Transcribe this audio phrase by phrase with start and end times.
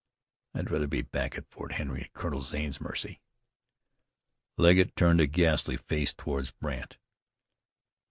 [0.55, 3.21] I'd rather be back in Fort Henry at Colonel Zane's mercy."
[4.57, 6.97] Legget turned a ghastly face toward Brandt.